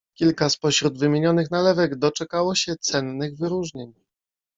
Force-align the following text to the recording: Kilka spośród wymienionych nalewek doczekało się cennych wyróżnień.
Kilka 0.15 0.49
spośród 0.49 0.99
wymienionych 0.99 1.51
nalewek 1.51 1.95
doczekało 1.95 2.55
się 2.55 2.75
cennych 2.75 3.37
wyróżnień. 3.37 3.93